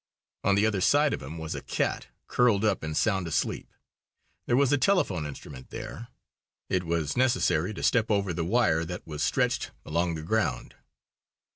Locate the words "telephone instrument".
4.79-5.69